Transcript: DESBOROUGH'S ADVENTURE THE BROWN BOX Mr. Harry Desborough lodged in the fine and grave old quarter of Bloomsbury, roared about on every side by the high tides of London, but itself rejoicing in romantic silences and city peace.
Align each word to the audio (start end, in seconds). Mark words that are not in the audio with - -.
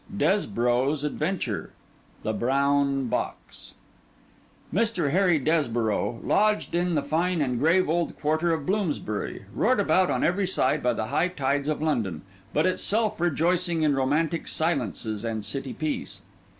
DESBOROUGH'S 0.17 1.03
ADVENTURE 1.03 1.69
THE 2.23 2.33
BROWN 2.33 3.05
BOX 3.05 3.73
Mr. 4.73 5.11
Harry 5.11 5.37
Desborough 5.37 6.19
lodged 6.23 6.73
in 6.73 6.95
the 6.95 7.03
fine 7.03 7.39
and 7.39 7.59
grave 7.59 7.87
old 7.87 8.19
quarter 8.19 8.51
of 8.51 8.65
Bloomsbury, 8.65 9.45
roared 9.53 9.79
about 9.79 10.09
on 10.09 10.23
every 10.23 10.47
side 10.47 10.81
by 10.81 10.93
the 10.93 11.09
high 11.09 11.27
tides 11.27 11.67
of 11.67 11.83
London, 11.83 12.23
but 12.51 12.65
itself 12.65 13.21
rejoicing 13.21 13.83
in 13.83 13.93
romantic 13.93 14.47
silences 14.47 15.23
and 15.23 15.45
city 15.45 15.71
peace. 15.71 16.23